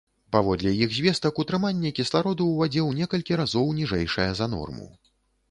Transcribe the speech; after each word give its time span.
Паводле 0.35 0.71
іх 0.85 0.95
звестак, 0.99 1.41
утрыманне 1.43 1.91
кіслароду 1.99 2.43
ў 2.47 2.55
вадзе 2.63 2.81
ў 2.87 2.91
некалькі 3.03 3.39
разоў 3.43 3.71
ніжэйшае 3.83 4.29
за 4.43 4.51
норму. 4.57 4.91